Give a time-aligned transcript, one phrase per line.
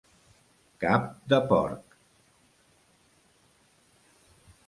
[0.83, 1.03] Cap
[1.33, 1.93] de porc.